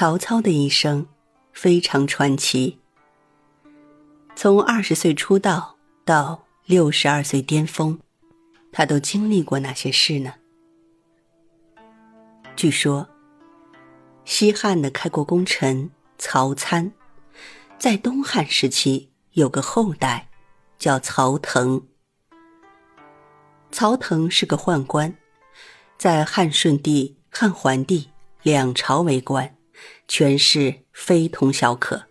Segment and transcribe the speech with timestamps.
[0.00, 1.06] 曹操的一生
[1.52, 2.78] 非常传奇。
[4.34, 5.76] 从二十岁出道
[6.06, 8.00] 到六十二岁巅峰，
[8.72, 10.32] 他都经历过哪些事呢？
[12.56, 13.06] 据说，
[14.24, 16.90] 西汉的开国功臣曹参，
[17.78, 20.30] 在东汉时期有个后代
[20.78, 21.86] 叫曹腾。
[23.70, 25.14] 曹腾是个宦官，
[25.98, 28.08] 在汉顺帝、汉桓帝
[28.42, 29.58] 两朝为官。
[30.08, 32.06] 权势非同小可。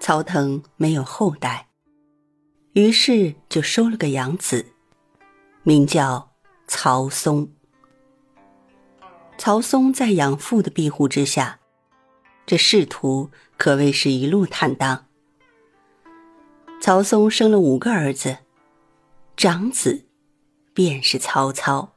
[0.00, 1.68] 曹腾没有后代，
[2.72, 4.66] 于是就收了个养子，
[5.62, 6.32] 名叫
[6.66, 7.52] 曹嵩。
[9.38, 11.60] 曹嵩在养父的庇护之下，
[12.46, 15.06] 这仕途可谓是一路坦荡。
[16.80, 18.38] 曹嵩生了五个儿子，
[19.36, 20.06] 长子
[20.74, 21.94] 便是曹操。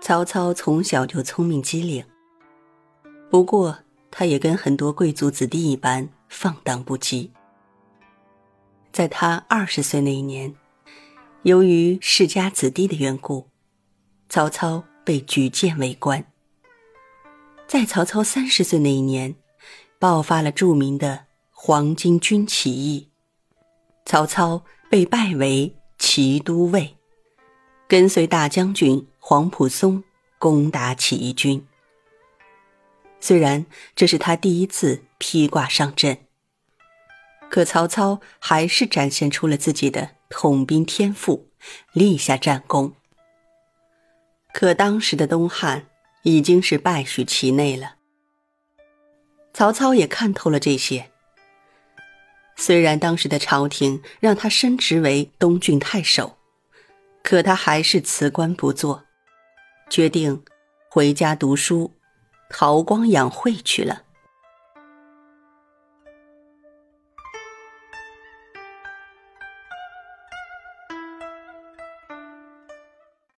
[0.00, 2.04] 曹操从小就聪明机灵。
[3.32, 3.78] 不过，
[4.10, 7.30] 他也跟很多贵族子弟一般放荡不羁。
[8.92, 10.54] 在他二十岁那一年，
[11.44, 13.48] 由于世家子弟的缘故，
[14.28, 16.22] 曹操被举荐为官。
[17.66, 19.34] 在曹操三十岁那一年，
[19.98, 23.08] 爆发了著名的黄巾军起义，
[24.04, 26.98] 曹操被拜为骑都尉，
[27.88, 30.04] 跟随大将军黄埔松
[30.38, 31.66] 攻打起义军。
[33.22, 36.18] 虽然这是他第一次披挂上阵，
[37.48, 41.48] 可曹操还是展现出了自己的统兵天赋，
[41.92, 42.94] 立下战功。
[44.52, 45.86] 可当时的东汉
[46.24, 47.94] 已经是败絮其内了，
[49.54, 51.08] 曹操也看透了这些。
[52.56, 56.36] 虽然当时的朝廷让他升职为东郡太守，
[57.22, 59.04] 可他还是辞官不做，
[59.88, 60.42] 决定
[60.90, 61.92] 回家读书。
[62.52, 64.02] 韬光养晦去了。